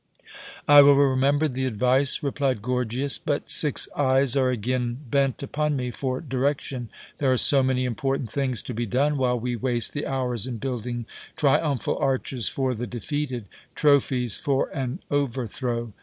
"I 0.67 0.81
will 0.81 0.95
remember 0.95 1.47
the 1.47 1.67
advice," 1.67 2.23
replied 2.23 2.63
Gorgias. 2.63 3.19
"But 3.19 3.51
six 3.51 3.87
eyes 3.95 4.35
are 4.35 4.49
again 4.49 4.97
bent 5.11 5.43
upon 5.43 5.75
me 5.75 5.91
for 5.91 6.21
direction. 6.21 6.89
There 7.19 7.31
are 7.31 7.37
so 7.37 7.61
many 7.61 7.85
important 7.85 8.31
things 8.31 8.63
to 8.63 8.73
be 8.73 8.87
done 8.87 9.15
while 9.15 9.39
we 9.39 9.55
waste 9.55 9.93
the 9.93 10.07
hours 10.07 10.47
in 10.47 10.57
building 10.57 11.05
triumphal 11.37 11.99
arches 11.99 12.49
for 12.49 12.73
the 12.73 12.87
defeated 12.87 13.45
trophies 13.75 14.37
for 14.37 14.69
an 14.69 15.01
overthrow. 15.11 15.93